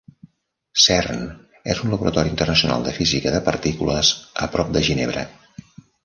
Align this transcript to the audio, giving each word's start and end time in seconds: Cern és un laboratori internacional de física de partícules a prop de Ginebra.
Cern 0.83 1.19
és 1.73 1.81
un 1.87 1.91
laboratori 1.93 2.31
internacional 2.35 2.85
de 2.87 2.93
física 2.95 3.33
de 3.35 3.41
partícules 3.49 4.09
a 4.47 4.49
prop 4.57 4.73
de 4.79 4.83
Ginebra. 4.89 5.27